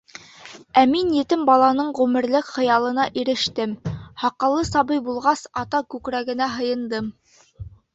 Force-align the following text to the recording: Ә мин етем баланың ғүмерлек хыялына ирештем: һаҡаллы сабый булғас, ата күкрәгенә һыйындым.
Ә 0.83 0.85
мин 0.93 1.11
етем 1.17 1.43
баланың 1.49 1.91
ғүмерлек 1.99 2.49
хыялына 2.57 3.07
ирештем: 3.25 3.77
һаҡаллы 4.25 4.67
сабый 4.75 5.07
булғас, 5.11 5.49
ата 5.67 5.87
күкрәгенә 5.97 6.55
һыйындым. 6.61 7.19